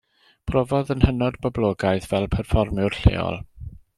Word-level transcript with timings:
Profodd 0.51 0.89
yn 0.95 1.03
hynod 1.07 1.37
boblogaidd 1.45 2.09
fel 2.13 2.27
perfformiwr 2.37 2.99
lleol. 3.03 3.41